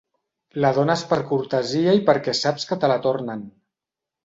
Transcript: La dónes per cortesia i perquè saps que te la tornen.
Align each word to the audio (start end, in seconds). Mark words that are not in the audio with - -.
La 0.63 0.71
dónes 0.77 1.03
per 1.11 1.19
cortesia 1.33 1.95
i 1.99 2.03
perquè 2.09 2.35
saps 2.41 2.67
que 2.73 2.81
te 2.85 2.91
la 2.95 2.99
tornen. 3.07 3.47